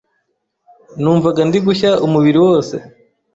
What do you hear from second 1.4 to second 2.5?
ndi gushya umubiri